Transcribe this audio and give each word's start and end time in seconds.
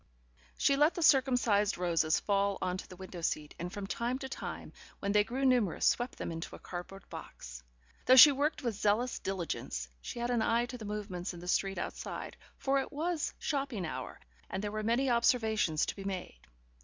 She 0.57 0.75
let 0.75 0.95
the 0.95 1.03
circumcised 1.03 1.77
roses 1.77 2.19
fall 2.19 2.57
on 2.59 2.75
to 2.77 2.87
the 2.87 2.95
window 2.95 3.21
seat, 3.21 3.53
and 3.59 3.71
from 3.71 3.85
time 3.85 4.17
to 4.17 4.27
time, 4.29 4.73
when 4.97 5.11
they 5.11 5.23
grew 5.23 5.45
numerous, 5.45 5.85
swept 5.85 6.17
them 6.17 6.31
into 6.31 6.55
a 6.55 6.59
cardboard 6.59 7.07
box. 7.09 7.61
Though 8.07 8.15
she 8.15 8.31
worked 8.31 8.63
with 8.63 8.73
zealous 8.73 9.19
diligence, 9.19 9.87
she 10.01 10.17
had 10.17 10.31
an 10.31 10.41
eye 10.41 10.65
to 10.65 10.77
the 10.79 10.85
movements 10.85 11.35
in 11.35 11.39
the 11.39 11.47
street 11.47 11.77
outside, 11.77 12.35
for 12.57 12.79
it 12.79 12.91
was 12.91 13.31
shopping 13.37 13.85
hour, 13.85 14.19
and 14.49 14.63
there 14.63 14.71
were 14.71 14.81
many 14.81 15.07
observations 15.07 15.85
to 15.85 15.95
be 15.95 16.03
made. 16.03 16.39